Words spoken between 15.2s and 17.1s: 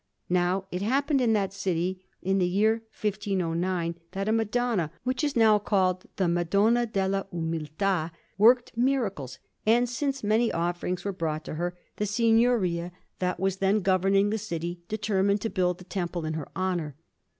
to build a temple in her honour.